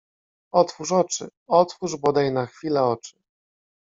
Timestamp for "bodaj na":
1.95-2.45